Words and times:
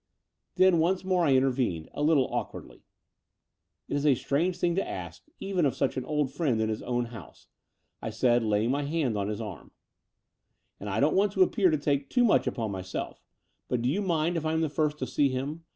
Then 0.55 0.79
once 0.79 1.03
more 1.05 1.25
I 1.27 1.35
intervened, 1.35 1.87
a 1.93 2.01
little 2.01 2.27
awkwardly. 2.33 2.81
It 3.87 3.95
is 3.95 4.03
a 4.03 4.15
strange 4.15 4.57
thing 4.57 4.73
to 4.73 4.89
ask 4.89 5.21
even 5.39 5.63
of 5.63 5.75
such 5.75 5.95
an 5.95 6.03
old 6.05 6.31
friend 6.31 6.59
in 6.59 6.69
his 6.69 6.81
own 6.81 7.05
house,*' 7.13 7.49
I 8.01 8.09
said, 8.09 8.41
laying 8.43 8.71
my 8.71 8.81
hand 8.81 9.15
on 9.15 9.27
his 9.29 9.39
arm, 9.39 9.69
"and 10.79 10.89
I 10.89 10.99
don't 10.99 11.15
want 11.15 11.33
to 11.33 11.43
appear 11.43 11.69
to 11.69 11.77
take 11.77 12.09
too 12.09 12.23
much 12.25 12.47
upon 12.47 12.71
myself: 12.71 13.21
but 13.67 13.83
do 13.83 13.89
you 13.89 14.01
mind 14.01 14.37
if 14.37 14.43
I 14.43 14.53
am 14.53 14.61
the 14.61 14.69
first 14.69 14.97
to 14.97 15.05
see 15.05 15.29
him? 15.29 15.65